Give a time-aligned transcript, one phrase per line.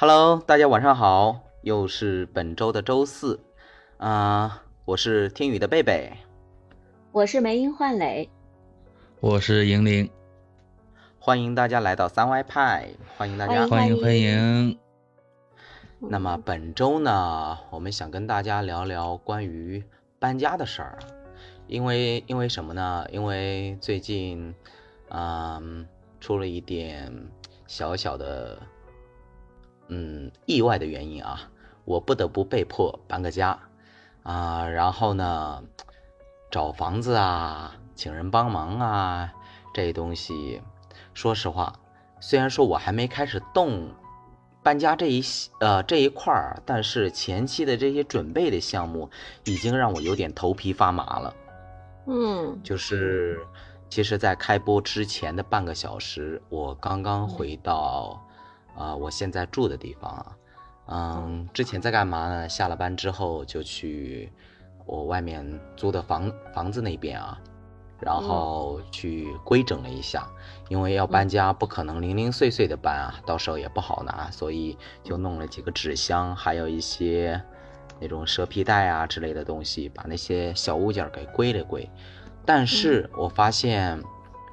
[0.00, 3.38] Hello，大家晚上好，又是本周的周四，
[3.98, 6.10] 啊、我是听雨的贝贝，
[7.12, 8.30] 我是梅英焕磊，
[9.20, 10.10] 我是莹玲，
[11.18, 13.66] 欢迎大家来到三歪派，欢迎大家。
[13.66, 14.78] 欢迎欢迎。
[15.98, 19.84] 那么本周呢，我们想跟大家聊聊关于
[20.18, 20.98] 搬家的事儿，
[21.66, 23.06] 因为因为什么呢？
[23.12, 24.54] 因为最近，
[25.10, 25.86] 嗯，
[26.20, 27.12] 出了一点
[27.66, 28.58] 小小的，
[29.90, 31.50] 嗯，意外的原因啊，
[31.84, 33.58] 我不得不被迫搬个家，
[34.22, 35.62] 啊，然后呢，
[36.50, 39.32] 找房子啊，请人帮忙啊，
[39.74, 40.62] 这东西，
[41.12, 41.74] 说实话，
[42.20, 43.90] 虽然说我还没开始动。
[44.62, 45.22] 搬家这一
[45.60, 49.08] 呃这一块儿，但是前期的这些准备的项目
[49.44, 51.34] 已经让我有点头皮发麻了。
[52.06, 53.40] 嗯，就是
[53.88, 58.22] 其实，在开播之前的半个小时，我刚刚回到
[58.80, 60.36] 啊、呃我现在住的地方啊。
[60.92, 62.48] 嗯，之前在干嘛呢？
[62.48, 64.32] 下了班之后就去
[64.86, 67.38] 我外面租的房房子那边啊，
[68.00, 70.26] 然后去规整了一下。
[70.68, 77.40] 因为要搬家，不可能零零碎碎的搬啊，到时候也不好拿，所以就弄了几个纸箱，还有一些
[78.00, 81.88] 那种蛇皮袋啊之类的东西，把那些小物件给归了归。
[82.44, 84.02] 但是我发现，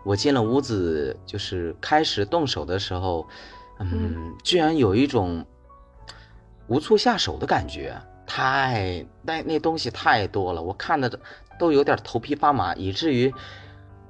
[0.03, 3.28] 我进了屋子，就是开始动手的时候，
[3.80, 5.45] 嗯，居然有一种
[6.67, 11.19] 无处下手的感觉，太那那东西太多了，我看的
[11.59, 13.34] 都有点头皮发麻，以至于。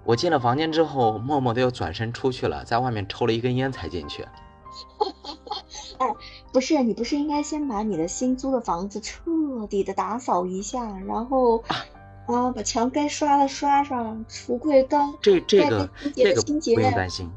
[0.04, 4.26] 我进了房间之后，默默的又转身出去了，在外面抽了一根烟才进去。
[6.00, 6.16] 哎，
[6.54, 9.22] 不是，你不是应该先把你的新租的房子彻
[9.70, 11.62] 底的打扫一下，然后
[12.26, 17.30] 啊，把墙该刷的刷上，橱柜刚这这个该清洁这个的清洁不用担心，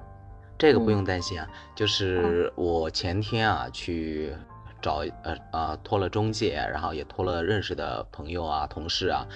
[0.61, 1.49] 这个不嗯用担心啊。
[1.75, 4.35] 就是我前天啊去
[4.83, 9.27] 找呃啊托了中介，然后也托了认识的朋友啊、同事啊，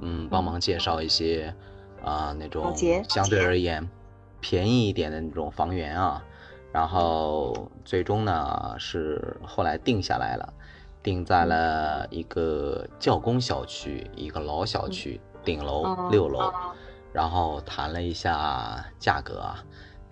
[0.00, 1.54] 嗯，帮忙介绍一些
[2.02, 2.74] 啊、那种
[3.08, 3.88] 相对而言
[4.40, 6.22] 便宜一点的那种房源啊。
[6.72, 10.52] 然后最终呢是后来定下来了，
[11.02, 16.40] 定在了一个教工小区，一个老小区，顶楼哦六楼。
[16.40, 16.52] 哦
[17.12, 19.62] 然后谈了一下价格啊，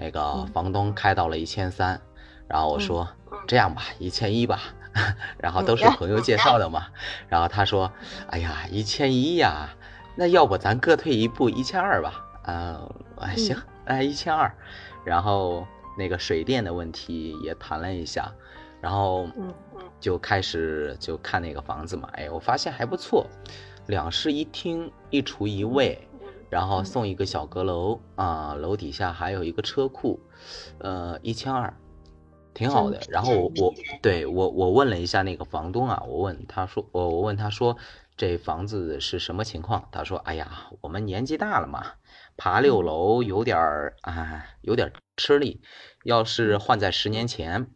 [0.00, 0.46] 那个嗯。
[0.48, 2.00] 房东开到了一千三，
[2.48, 3.06] 然后我说、
[3.46, 4.60] 这样吧，一千一吧，
[5.38, 6.86] 然后都是朋友介绍的嘛，
[7.28, 7.92] 然后他说，
[8.28, 9.68] 哎呀，一千一呀，
[10.16, 14.50] 那要不咱各退一步，一千二吧，呃，哎行，哎一千二，
[15.04, 15.66] 然后
[15.98, 18.32] 那个水电的问题也谈了一下，
[18.80, 19.80] 然后嗯嗯。
[20.00, 23.26] 就开始就看那个房子嘛，哎，我发现还不错，
[23.86, 26.08] 两室一厅，一厨一卫。
[26.50, 30.20] 然后送一个小阁楼啊，楼底下还有一个车库，
[30.78, 31.72] 呃，一千二，
[32.52, 33.00] 挺好的。
[33.08, 37.76] 然后我我对我我问了一下那个房东啊，我问他说，我我问他说
[38.16, 39.88] 这房子是什么情况？
[39.92, 41.94] 他说，哎呀，我们年纪大了嘛，
[42.36, 45.62] 爬六楼有点儿啊，有点吃力。
[46.04, 47.70] 要是换在十年前，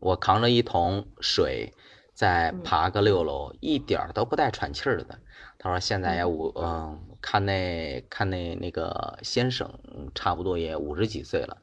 [0.00, 1.72] 我扛着一桶水
[2.16, 5.18] 再爬个六楼，一点儿都不带喘气儿的。
[5.58, 9.78] 他说现在也五嗯，看那看那那个先生，
[10.14, 11.58] 差不多也五十几岁了，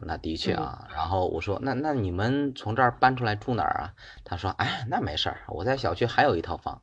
[0.00, 0.86] 那的确啊。
[0.94, 3.94] 然后我说那那你们从这儿搬出来住哪儿啊？
[4.24, 6.80] 他说哎那没事儿，我在小区还有一套房，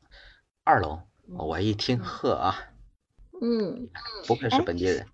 [0.62, 1.00] 二楼。
[1.38, 2.54] 我一听呵啊，
[3.40, 3.88] 嗯，
[4.26, 5.06] 不愧是本地人。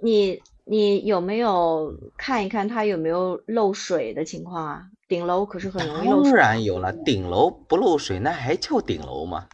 [0.00, 4.90] 你你有没有看一看他有没有漏水的情况啊？
[5.08, 6.34] 顶楼可是很容易漏当。
[6.34, 9.48] 然有了，顶楼不漏水那还叫顶楼吗？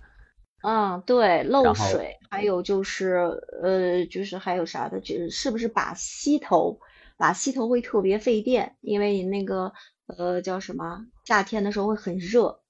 [0.63, 6.81] 嗯，对，漏水，还有就是呃，就是还有啥的，就是是不是把吸头，
[7.19, 9.73] 把吸头会特别费电，因为你那个
[10.07, 12.61] 呃叫什么，夏天的时候会很热。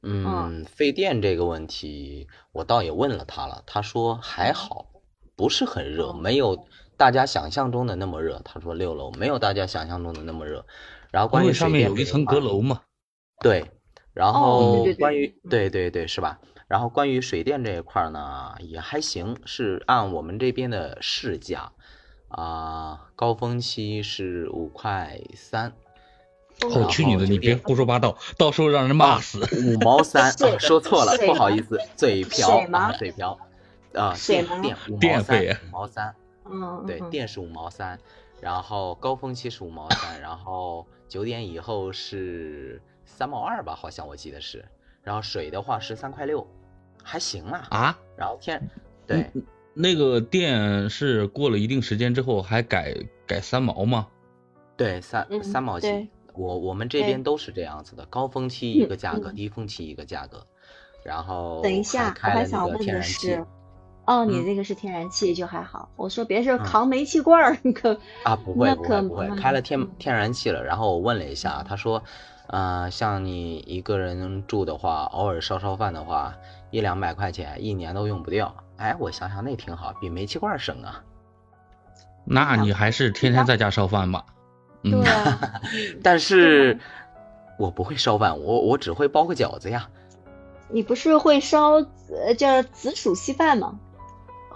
[0.00, 4.86] 嗯，费电这个问题，我倒也问了他了，他说还好，
[5.34, 8.40] 不是很热，没有大家想象中的那么热。
[8.44, 10.64] 他说六楼没有大家想象中的那么热。
[11.10, 12.80] 然后关于上面有一层阁楼嘛。
[13.40, 13.64] 对，
[14.12, 16.38] 然哦后对对对关于嗯对对对是吧？
[16.66, 21.72] 然后关于水电这一块儿呢，也还行，是按我们这边的市价，
[22.28, 25.72] 啊、高峰期是五块三，
[26.62, 27.24] 哦，去你的！
[27.24, 29.40] 你别胡说八道，到时候让人骂死。
[29.64, 33.38] 五毛三 啊，说错了，不好意思，嘴瓢啊，嘴瓢，
[33.94, 36.14] 啊，电电五毛三，五毛三，
[36.50, 37.98] 嗯，对，嗯电是五毛三，
[38.40, 44.64] 然后高峰期是五毛三，然后九点以后是三毛二吧，好像我记得是，
[45.02, 46.46] 然后水的话是三块六，
[47.02, 47.98] 还行啊，啊？
[48.16, 48.62] 然后天，
[49.06, 49.42] 对，嗯，
[49.74, 52.94] 那个电是过了一定时间之后还改
[53.26, 54.08] 改三毛吗？
[54.76, 60.46] 对，三嗯三毛几对，我我们这边都是这样子的，高峰期一嗯个价格，嗯低峰期一个价格，
[61.02, 63.46] 然后等一下，我开了那个还想问天然气的是，，
[64.08, 65.90] 哦，你嗯这个是天然气就还好。
[65.94, 67.92] 我说别是嗯扛煤气罐儿，可
[68.24, 70.64] 啊，不会那可不会不会，开了天嗯天然气了。
[70.64, 72.02] 然后我问了一下，他说，
[72.46, 76.34] 呃，像你一个人住的话，偶尔烧烧饭的话，
[76.70, 78.54] 一两百块钱一年都用不掉。
[78.78, 81.04] 哎，我想想那挺好，比煤气罐儿省啊。
[82.24, 84.24] 那你还是天天在家烧饭吧。
[84.84, 85.60] 嗯对啊，
[86.02, 86.78] 但是
[87.58, 89.86] 我不会烧饭，我我只会包个饺子呀。
[90.70, 93.78] 你不是会烧呃叫紫薯稀饭吗？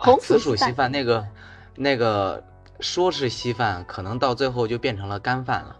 [0.04, 0.90] 红啊紫薯稀饭。
[0.90, 1.26] 那个
[1.76, 2.42] 那个
[2.80, 5.76] 说是稀饭，可能到最后就变成了干饭了。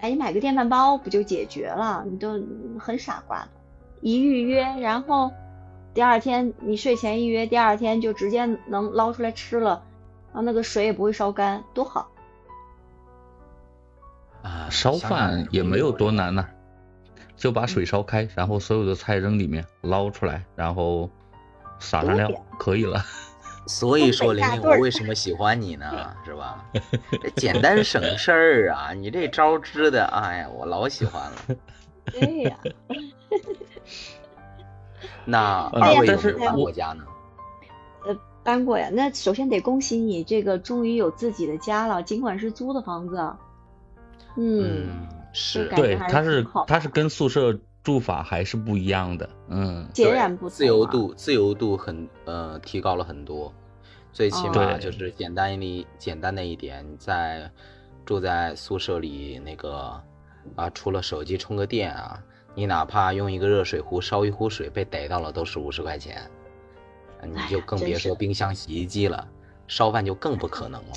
[0.00, 2.04] 哎，你买个电饭煲不就解决了？
[2.06, 2.38] 你都
[2.78, 3.48] 很傻瓜的，
[4.02, 5.32] 一预约，然后
[5.94, 9.82] 第二天你睡前预约，第二天就直接能捞出来吃了，
[10.28, 12.10] 然后那个水也不会烧干，多好。
[14.42, 16.46] 啊，烧饭也没有多难呐、
[17.34, 21.08] 就把水烧开，然后所有的菜扔里面，捞出来，然后
[21.78, 23.02] 撒上料，可以了。
[23.66, 25.86] 所以说，玲玲，我为什么喜欢你呢？
[26.24, 26.64] 是吧？
[27.22, 28.92] 这简单省事儿啊！
[28.92, 31.56] 你这招支的，哎呀，我老喜欢了。
[32.12, 32.58] 对呀、
[35.24, 37.04] 那呃二位是有没有搬我过家呢？
[38.06, 38.90] 呃，搬过呀。
[38.92, 43.16] 那首先得恭喜你，这个终于有自己的家了，尽管是租的房子。
[44.36, 49.28] 嗯，嗯，是对，他是它是挺好它是跟宿舍住法还是不一样的。
[49.48, 50.56] 嗯，截然不同、啊。
[50.56, 53.52] 自由度，自由度很呃提高了很多。
[54.12, 57.50] 最起哦码就是简单一简单的一点，你在
[58.06, 60.00] 住在宿舍里那个
[60.56, 62.22] 啊，除了手机充个电啊，
[62.54, 66.30] 你哪怕用一个热水壶烧一壶水，被逮到了都是五十块钱，
[67.20, 69.28] 啊你哎就更别说冰箱、洗衣机了，
[69.66, 70.92] 烧饭就更不可能了。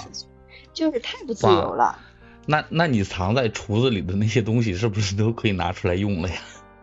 [0.72, 1.98] 就是太不自由了。
[2.46, 6.36] 那那你藏在厨子里的那些东西，是不是都可以拿出来用了呀？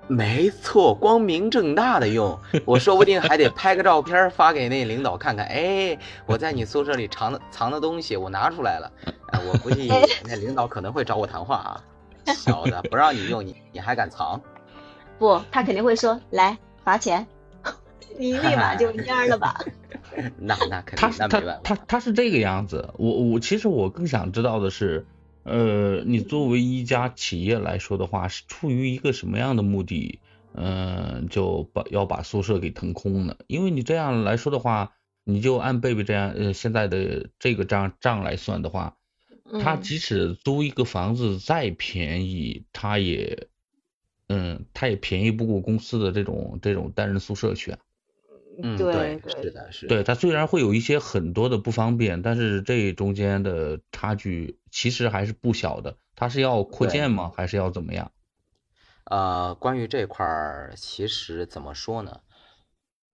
[0.06, 5.46] 没错，光明正大的用， 我说不定还得拍个照片发给那领导看看。
[5.46, 8.92] 哎，我在你宿舍里藏的藏的东西我拿出来了。
[9.32, 9.90] 哎，我估计
[10.26, 11.80] 那领导可能会找我谈话啊。
[12.34, 14.40] 小的，不让你用，你你还敢藏？
[15.18, 17.26] 不，他肯定会说来罚钱，
[18.18, 19.58] 你立马就蔫了吧？
[20.38, 21.60] 那那肯定，他是他那没办法。
[21.62, 22.90] 他他是这个样子。
[22.98, 25.06] 我我其实我更想知道的是，
[25.44, 30.19] 呃，你作为一家企业来说的话，是出于一个什么样的目的？
[30.56, 33.37] 嗯、就把要把宿舍给腾空呢？
[33.49, 34.93] 因为你这样来说的话，
[35.25, 38.96] 你就按贝贝这样呃现在的这个账账来算的话，
[39.61, 43.49] 他嗯即使租一个房子再便宜，他也
[44.29, 47.79] 嗯，他也便宜不过公司的这种这种单人宿舍去啊。
[48.62, 49.88] 嗯，对是的，是的。
[49.88, 55.96] 对，它虽然会有一些很多的不方便，但是这中间的差距其实还是不小的。
[56.16, 57.32] 它是要扩建吗？
[57.34, 58.10] 还是要怎么样？
[59.04, 62.20] 呃，关于这块儿，其实怎么说呢？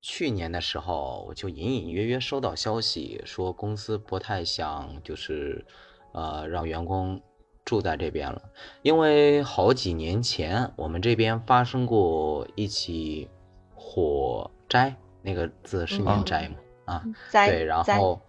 [0.03, 5.65] 去年的时候，我就隐隐约约收到消息，说公司不太想就是，
[6.13, 7.21] 呃，让员工
[7.65, 8.41] 住在这边了，
[8.83, 13.29] 因为好几年前我们这边发生过一起
[13.75, 16.55] 火灾，那个字是念嗯灾吗？
[16.87, 18.21] 啊，灾对，然后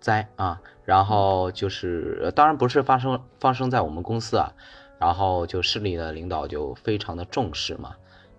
[0.00, 4.52] 灾啊，然后就是，呃当然不是发生发生在我们公司啊，
[4.98, 7.94] 然后就市里的领导就非常的重视嘛，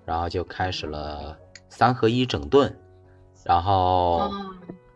[0.05, 1.37] 然后就开始了
[1.69, 2.75] 三合一整顿，
[3.45, 4.31] 然后哦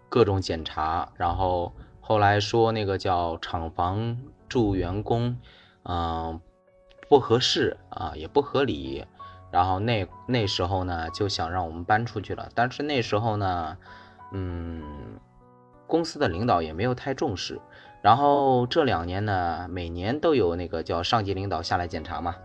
[0.10, 1.72] 各种检查，然后
[2.02, 4.18] 后来说那个叫厂房
[4.50, 5.38] 住员工，
[5.84, 6.40] 嗯、
[7.08, 9.06] 不合适啊，也不合理。
[9.56, 13.78] 然后那那时候呢，就想让我们搬出去了，但是那时候呢，
[14.34, 14.84] 嗯，
[15.88, 17.58] 公司的领导也没有太重视。
[18.02, 22.36] 然后这两年呢，每年都有那个叫上级领导下来检查嘛，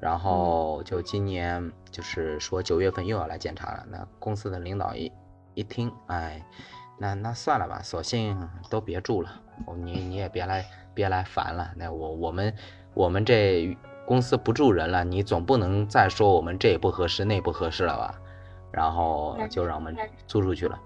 [0.00, 3.84] 然后就今年就是说九月份又要来检查了。
[3.90, 5.12] 那公司的领导一
[5.52, 6.42] 一听，哎，
[6.98, 9.28] 那那算了吧，索性都别住了，
[9.76, 10.64] 你你也别来
[10.94, 11.72] 别来烦了。
[11.76, 12.54] 那我我们
[12.94, 13.76] 我们这
[14.08, 18.14] 公司不住人了，你总不能再说我们这也不合适那不合适了吧？
[18.72, 19.94] 然后就让我们
[20.26, 20.80] 租出去了。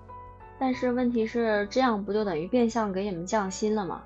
[0.58, 4.02] 但是问题是，这样不就等于变相给你们降薪了吗？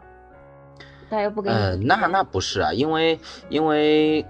[1.08, 3.18] 他又不给你呃，那那不是啊，因为
[3.48, 4.24] 因为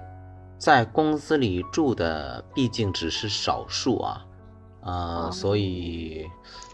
[0.57, 4.25] 在公司里住的毕竟只是少数啊，
[4.83, 4.93] 呃，
[5.27, 6.27] 哦所以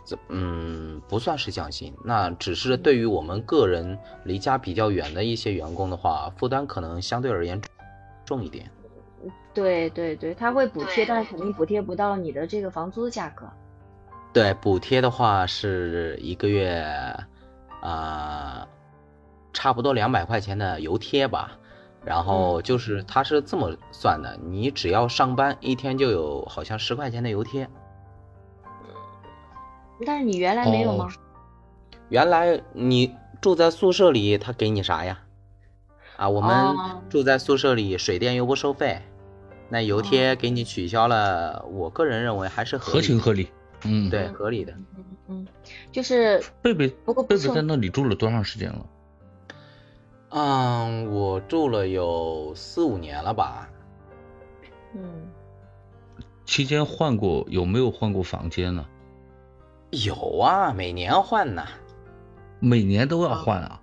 [0.05, 7.61] 这嗯不算是降薪，那只是对于我们个人离家比较远的一些员工的话，负担可能相对而言
[8.33, 8.71] 重一点。
[9.53, 13.47] 对对对，他会补贴，但是肯定补贴不到你的这个房租价格。
[14.33, 16.83] 对，补贴的话是一个月，
[17.83, 18.67] 啊、
[19.53, 21.53] 差不多两百块钱的油贴吧，
[22.03, 27.69] 然后就是他是这么算的，你只要上班一天就有好像十块钱的油贴。
[30.07, 31.11] 但是你原来没有吗？
[32.09, 35.21] 原来你住在宿舍里，他给你啥呀？
[36.23, 36.77] 啊，我们
[37.11, 39.03] 住在宿舍里，水电又不收费，
[39.69, 43.49] 那油贴给你取消了，我个人认为还是合情合理。
[43.85, 44.73] 嗯，对，合理的。
[44.97, 45.47] 嗯嗯，
[45.91, 48.87] 就是贝贝，不过贝贝在那里住了多长时间了？
[50.29, 53.69] 嗯，我住了有四五年了吧。
[54.95, 55.03] 嗯。
[56.45, 58.87] 期间换过有没有换过房间呢？
[59.91, 61.65] 有啊，每年换呢。
[62.61, 63.82] 每年都要换啊？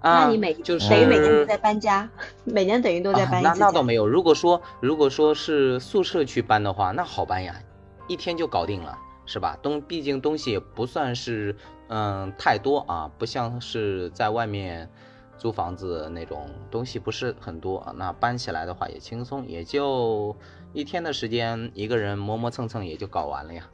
[0.00, 2.08] 啊，那你每就是等于每年都在搬家，
[2.44, 7.54] 每年等于都在搬那那倒没有，如果说如果说是宿舍去搬的话，那好搬呀，
[8.08, 9.58] 一天就搞定了，是吧？
[9.62, 11.56] 东毕竟东西也不算是
[11.88, 14.88] 嗯太多啊，不像是在外面
[15.38, 20.36] 租房子那种东西不是很多，那搬起来的话也轻松，也就
[20.72, 23.64] 一天的时间，一个人磨磨蹭蹭也就搞完了呀。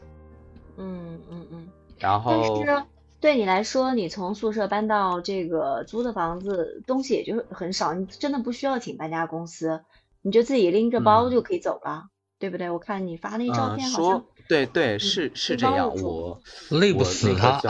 [0.78, 2.84] 嗯嗯嗯，然后但是
[3.22, 9.84] 对你来说，你从宿舍搬到这个租的房子，东西也就很少，你真的不需要请搬家公司，
[10.22, 12.08] 你就自己拎着包就可以走了，
[12.40, 12.68] 对不对？
[12.68, 17.60] 我看你发那照片，好像对对是是这样，我累不死他，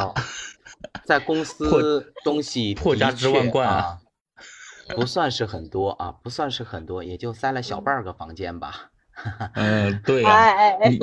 [1.04, 3.99] 在公司东西破家值万贯啊，
[4.97, 8.90] 不算是很多啊，不算是很多，也就塞了小半个房间吧。
[9.52, 10.30] 嗯， 对呀。
[10.30, 10.99] 哎哎哎。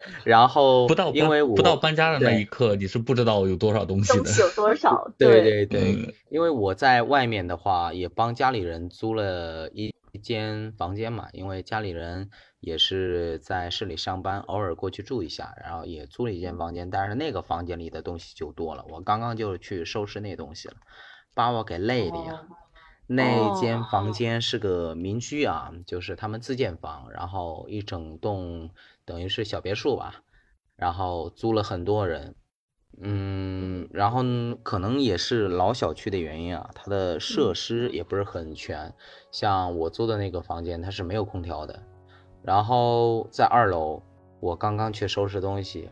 [0.24, 4.24] 然后不到因为不到搬家的那一刻，你是不知道有多少东西的。
[4.24, 5.10] 东西有多少？
[5.18, 12.30] 对对对，因为我在外面的话，也帮家里人租了一一间房间嘛，因为家里人
[12.60, 16.90] 也是在市里上班，偶尔过去住一下，然后也租了一间房间。
[16.90, 20.74] 但是那个房间里的东西就多了，我刚刚就去收拾那东西了，
[21.34, 22.40] 把我给累的呀。
[23.12, 28.70] 那间房间是个民居啊，就是他们自建房，然后一整栋。
[29.06, 30.22] 等于是小别墅吧，
[30.76, 32.36] 然后租了很多人，
[33.00, 34.22] 嗯，然后
[34.62, 38.94] 可能也是老小区的原因啊，它的设施也不是很全。
[39.32, 41.82] 像我租的那个房间，它是没有空调的。
[42.44, 44.00] 然后在二楼，
[44.38, 45.90] 我刚刚去收拾东西，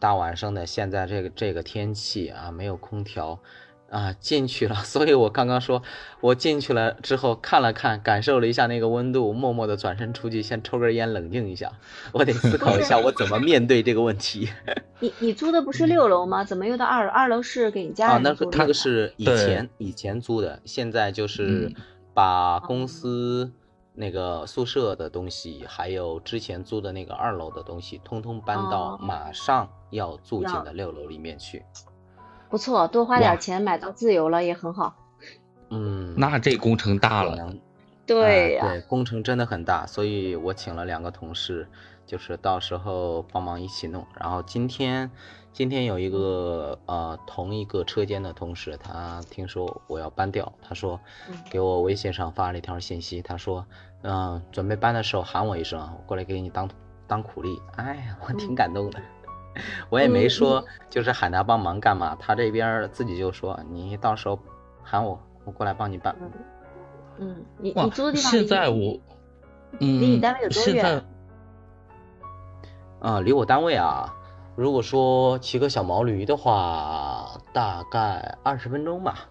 [0.00, 3.38] 大晚上的，现在这个这个天气啊，没有空调。
[3.90, 5.82] 啊，进去了，所以我刚刚说，
[6.20, 11.70] 我进去了之后看了看，感受了一下那个温度，默默的转身出去，先抽根烟冷静一下。
[12.12, 14.48] 我得思考一下，我怎么面对这个问题。
[14.98, 16.42] 你你租的不是六楼吗？
[16.42, 17.10] 怎么又到二楼？
[17.10, 18.58] 二楼是给你家人租的？
[18.58, 21.72] 啊，那个是以前以前租的，现在就是
[22.12, 23.52] 把公司
[23.94, 31.62] 那个宿舍的东西，还有之前租的那个二楼的东西，通通搬到马上要住进的六楼里面去。
[32.48, 34.94] 不错，多花点钱买到自由了也很好。
[35.70, 37.52] 嗯，那这工程大了。
[38.06, 41.68] 对呀，对，工程真的很大，所以我请了两个同事，
[42.06, 44.06] 就是到时候帮忙一起弄。
[44.14, 45.10] 然后今天，
[45.52, 51.00] 今天有一个呃同一个车间的同事，他听说我要搬掉，他说
[51.50, 53.66] 给我微信上发了一条信息，他说
[54.02, 56.70] 嗯准备搬的时候喊我一声，我过来给你当
[57.08, 57.60] 当苦力。
[57.74, 59.00] 哎呀，我挺感动的。
[59.90, 64.38] 我也没说，就是喊他帮忙干嘛，他这边自己就说，你到时候
[64.82, 66.14] 喊我，我过来帮你办。
[67.18, 68.98] 嗯，你你租的地方现在我，
[69.80, 71.04] 嗯，离你单位有多远？
[73.00, 74.14] 啊，离我单位啊，
[74.54, 79.28] 如果说骑个小毛驴的话，大概二十分钟吧。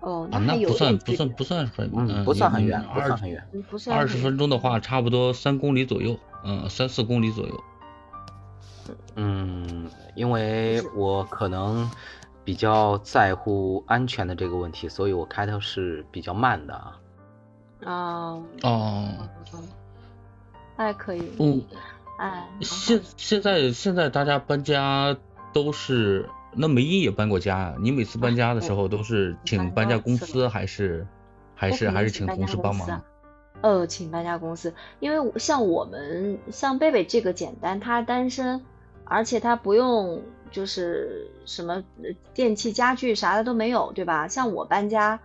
[0.00, 3.42] 哦，那不算不算不算很，嗯，不算很远，不算很远。
[3.90, 7.64] 二十分钟的话，差不多三公里左右，嗯，三四公里左右。
[9.16, 11.90] 嗯，因为我可能
[12.44, 17.00] 比较在乎安全的这个问题，所以我开的是比较慢的啊。
[17.84, 19.08] 哦哦，
[20.76, 21.30] 还可以。
[21.38, 21.62] 嗯，
[22.18, 25.16] 哎，现现在现在大家搬家
[25.52, 27.74] 都是，那梅姨也搬过家啊？
[27.78, 31.06] 你每次搬家的时候都是请搬家公司，还是
[31.54, 33.02] 还是还是请同事帮忙？
[33.60, 38.62] 呃，请搬家公司，因为像我们像贝贝这个简单，他单身。
[39.04, 41.82] 而且他不用就是什么
[42.32, 44.28] 电器家具啥的都没有，对吧？
[44.28, 45.20] 像我搬家，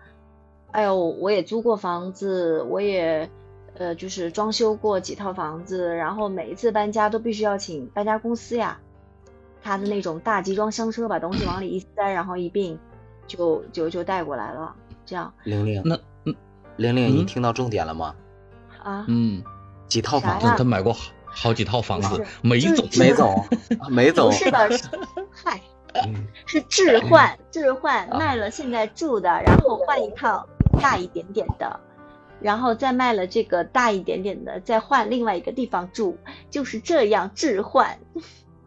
[0.71, 3.29] 哎呦，我也租过房子，我也
[3.75, 8.79] 呃就是装修过几套房子，然后每一次搬家都必须要请搬家公司呀，
[9.61, 12.77] 他的那种大集装箱车把东西往里一塞，然后一并
[13.27, 15.33] 就就就带过来了，这样。
[15.43, 15.97] 玲玲，那
[16.77, 18.15] 玲玲，你听到重点了吗？
[18.83, 19.05] 啊？
[19.07, 19.43] 嗯，
[19.87, 20.95] 几套房子他买过。
[21.29, 23.45] 好几套房子，梅总，梅总，
[23.89, 24.69] 梅总，不是的，
[25.31, 25.61] 嗨，
[26.45, 30.47] 是置换，置换卖了现在住的，然后换一套
[30.81, 31.79] 大一点点的，
[32.41, 36.17] 然后再卖了这个大一点点的，再换另外一个地方住，
[36.49, 37.99] 就是这样置换。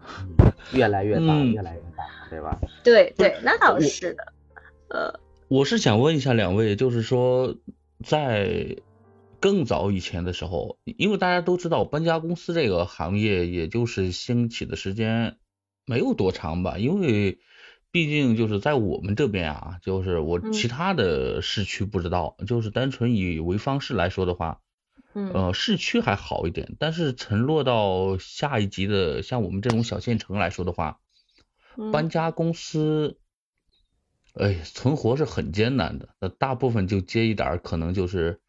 [0.72, 2.58] 越来越大，嗯越来越大，对吧？
[2.82, 4.32] 对对，那倒是的。
[4.88, 7.54] 呃，我是想问一下两位，就是说
[8.04, 8.76] 在
[9.42, 15.36] 更早以前的时候，因为大家都知道搬家公司这个行业，也就是兴起的时间
[15.84, 17.40] 没有多长吧，因为
[17.90, 24.60] 毕竟就是在我们这边啊，就是我嗯其他的市区不知道，就是单纯以潍坊市来说的话，
[25.14, 31.00] 嗯呃，市区还好一点，但是沉落到下一级的像我们这种小县城来说的话，
[31.92, 33.18] 搬嗯家公司，
[34.34, 36.10] 哎，存活是很艰难的。
[36.20, 38.40] 那大部分就接一点儿，可能就是，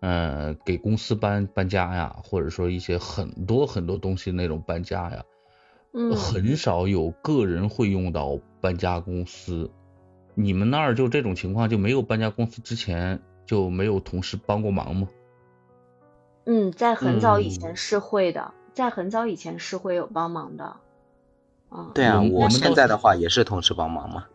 [0.00, 5.24] 呃，给公司搬搬家呀，或者说一些很多很多东西那种搬家呀，
[5.92, 9.70] 嗯很少有个人会用到搬家公司。
[10.34, 15.08] 你们那儿就这种情况，就没有搬家公司之前就没有同事帮过忙吗？
[16.44, 20.76] 嗯，在很早以嗯前是会的，在很早以前是会有帮忙的。
[21.70, 24.26] 啊，对啊，我们现在的话也是同事帮忙嘛。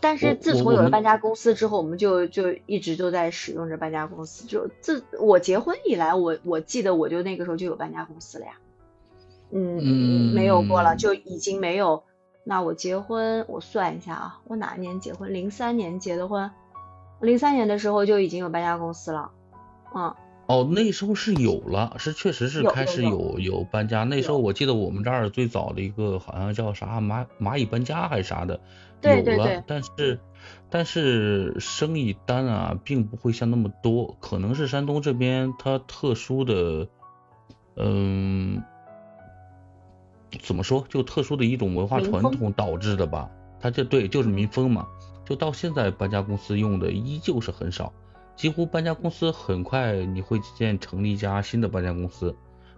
[0.00, 4.46] 但是自从有了搬家公司之后，我们就就一直都在使用着搬家公司。
[4.46, 8.52] 就自我结婚以来，我我记得我就那个时候就有搬家公司了呀。
[9.52, 12.04] 嗯，没有过了，嗯就已经没有。
[12.44, 15.34] 那我结婚，我算一下啊，我哪年结婚？
[15.34, 16.50] 零三年结的婚，
[17.20, 19.30] 零三年的时候就已经有搬家公司了。
[19.94, 20.14] 嗯，
[20.46, 24.04] 哦，那时候是有了，是确实是开始有有搬家。
[24.04, 28.58] 那时候我记得我们这儿最早的一个好像叫啥蚂蚂蚁搬家还是啥的，
[29.00, 30.20] 对对对，但是
[30.68, 36.88] 但是生意单啊并不会像那么多，可能是山东这边它特殊的，
[37.76, 38.62] 嗯，
[40.40, 43.30] 怎么说就特殊的一种文化传统导致的吧。
[43.60, 44.86] 它这对就是民风嘛，
[45.24, 47.92] 就到现在搬家公司用的依旧是很少。
[48.36, 52.34] 几乎搬家公司很快你会见成立一家新的搬家公司，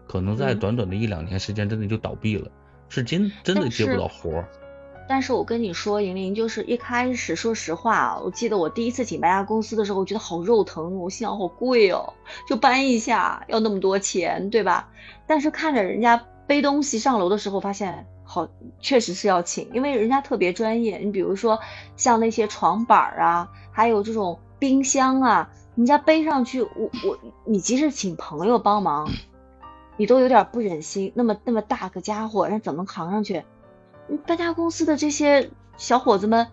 [0.09, 2.51] 可能在嗯短短的一两年时间之内就倒闭了，
[2.89, 4.49] 是真真的接不到活儿。
[5.13, 12.15] 但是我跟你说，莹莹，就是一开始，说实话，我记得我第一次请搬家公司的时候，我觉得好肉疼，我心想好贵哦，
[12.49, 14.89] 就搬一下要那么多钱，对吧？
[15.27, 18.49] 但是看着人家背东西上楼的时候，发现好
[18.81, 20.97] 确实是要请，因为人家特别专业。
[20.97, 21.59] 你比如说
[21.95, 29.11] 像那些床板啊，还有这种冰箱啊，人家背上去，我我你即使请朋友帮忙，
[29.99, 33.45] 你都有点不忍心，那么那么大个家伙，人怎么扛上去？
[34.13, 36.47] 嗯搬家公司的这些小伙子们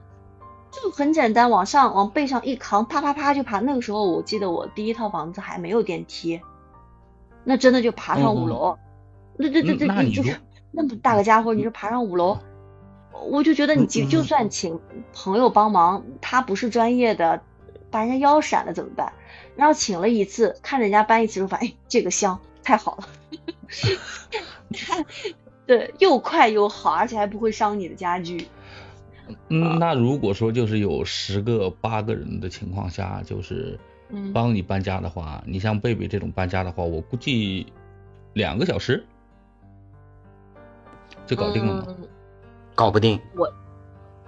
[0.71, 3.59] 就很简单，往上往背上一扛，啪啪啪就爬。
[3.59, 6.39] 那个时候我记得我第一套房子还没有电梯，
[7.43, 8.77] 那真的就爬上五楼。
[9.35, 10.23] 那这这嗯这这这那你就
[10.71, 12.37] 那么大个家伙，你说爬上五楼，
[13.29, 14.79] 我就觉得你就算请
[15.13, 17.41] 朋友帮忙，他不是专业的，
[17.91, 19.11] 把人家腰闪了怎么办？
[19.55, 23.09] 然后请了一次，看人家搬一次，就发现哎，这个香太好了。
[25.69, 28.47] 对，又快又好，而且还不会伤你的家具。
[29.49, 33.77] 嗯，那如果说就是有十个八个人的情况下，就是
[34.09, 37.71] 嗯帮你搬家的话，你像贝贝这种搬家的话，我估计
[38.33, 39.05] 两个小时
[41.27, 41.85] 就搞定了吗。
[41.87, 42.07] 嗯
[42.73, 43.53] 搞不定我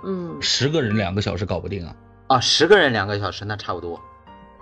[0.04, 1.96] 嗯十个人两个小时搞不定啊？
[2.28, 4.00] 啊，十个人两个小时那差不多。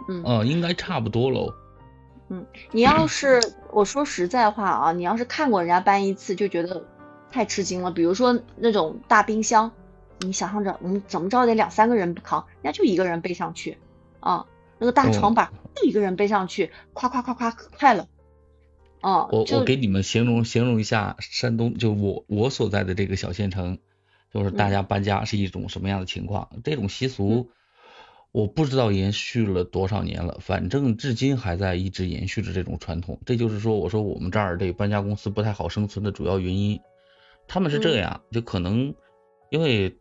[0.08, 1.54] 嗯嗯，应该差不多喽。
[2.30, 3.42] 嗯，你要是
[3.74, 6.86] 我说实在话啊，你要是看过人家搬一次，就觉得
[7.32, 7.92] 太吃惊了。
[7.92, 9.72] 比如说那种大冰箱，
[10.20, 13.78] 你想象着我们怎么着得两三个人扛，人家就一个人背上去
[14.20, 14.46] 啊。
[14.78, 18.08] 那个大床板就一个人背上去，夸夸夸夸可快了。
[19.02, 23.80] 啊，我我给你们形容形容一下山东，就我我所在的这个小县城，
[24.34, 26.50] 就是大家搬家是一种什么样的情况？
[26.64, 27.50] 这种习俗
[28.32, 33.20] 我不知道延续了多少年了，反正至今还在一直延续着这种传统。
[33.26, 36.80] 这就是说，我说我们这儿这搬家公司不太好生存的主要原因，
[37.48, 38.94] 他们是这样，就可能
[39.50, 39.98] 因为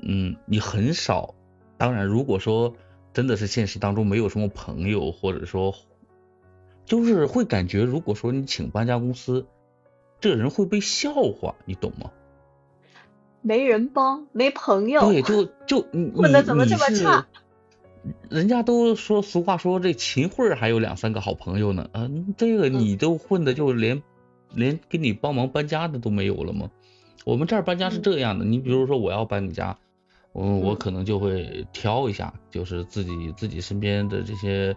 [0.00, 1.34] 嗯，你很少，
[1.76, 2.76] 当然如果说
[3.12, 5.74] 真的是现实当中没有什么朋友，或者说。
[6.84, 9.46] 就是会感觉，如果说你请搬家公司，
[10.20, 12.10] 这人会被笑话，你懂吗？
[13.42, 15.02] 没人帮，没朋友。
[15.02, 17.26] 对，就就你 混得怎么这么你是差
[18.28, 24.02] 人家都说俗话说这秦桧还有两三个好朋友呢，嗯、这个你都混的就连、
[24.52, 26.70] 连给你帮忙搬家的都没有了吗？
[27.24, 29.76] 我们这儿搬家是这样的，你比如说我要搬你家，
[30.32, 34.76] 我，我嗯可能就会挑一下，就是自己自己身边的这些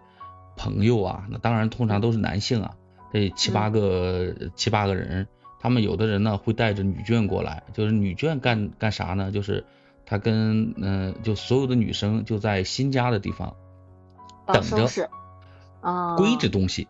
[0.57, 2.75] 朋友啊，那当然通常都是男性啊，
[3.13, 5.27] 这七八个、七八个人，
[5.59, 9.31] 他们有的人呢会带着女眷过来，就是女眷干干啥呢？
[9.31, 9.63] 就是
[10.05, 13.55] 他跟嗯、就所有的女生就在新家的地方，
[14.45, 15.09] 等着
[15.81, 16.87] 啊，归置东西，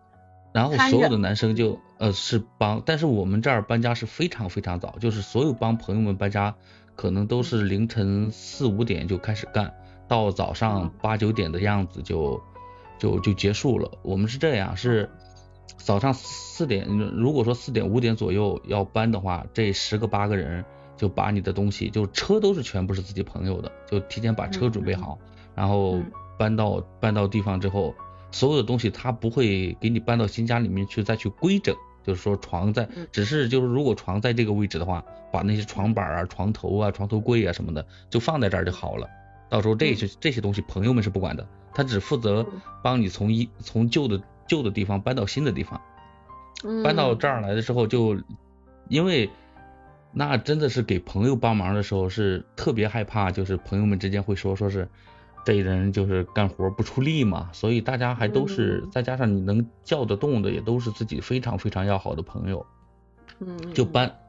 [0.53, 6.55] 然后所有的男生就呃是帮，但是我们这儿搬家是非常非常早，就是所有帮朋友们搬家，
[6.95, 9.73] 可能都是凌晨四五点就开始干，
[10.07, 12.41] 到早上嗯八九点的样子就
[12.99, 13.91] 就就结束了。
[14.01, 15.09] 我们是这样，是
[15.77, 20.65] 早上四点，如果说四点五点左右要搬的话，这十个八个人
[21.01, 25.17] 就把你的东西，就车都是全部是自己朋友的，就提前把车准备好，
[25.55, 26.11] 然后嗯。
[26.37, 27.93] 搬到搬到地方之后，
[28.31, 39.07] 所有的东西他不会给你搬到新家里面去再去规整，就是说床在嗯，只是就是如果床在这个位置的话，把那些床板啊、床头啊、床头柜啊什么的就放在这儿就好了。
[39.49, 42.61] 到时候这些这些东西朋友们是不管的，他只负责嗯。
[42.83, 45.79] 帮你从一从旧的旧的地方搬到新的地方。
[46.83, 48.17] 搬到这儿来的时候就，
[48.87, 49.29] 因为
[50.13, 54.87] 那真的是给朋友帮忙的时候是特别害怕，就是朋友们之间会说说是
[55.45, 62.65] 这人就是干活不出力嘛，所以大家还都是嗯再加上你能叫得动的也都是自己非常非常要好的朋友，
[63.39, 64.19] 嗯就搬，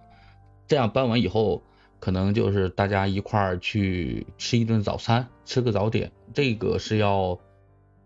[0.66, 1.62] 这样搬完以后。
[2.04, 7.38] 可能就是大家一块儿去吃一顿早餐，吃个早点，这个是要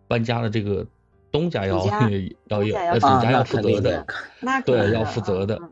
[0.07, 0.87] 搬家的这个
[1.33, 2.07] 东家要家
[2.49, 4.07] 要 要东家要负责的
[4.67, 5.71] 对，要负责的嗯。